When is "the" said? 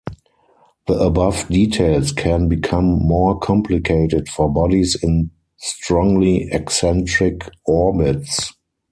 0.87-0.95